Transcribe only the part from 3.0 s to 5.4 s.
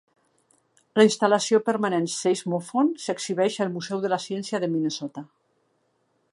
s'exhibeix al Museu de la Ciència de Minnesota.